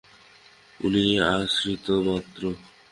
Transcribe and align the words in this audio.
উনি 0.79 1.03
আশ্রিত 1.29 1.85
মাত্র। 2.05 2.41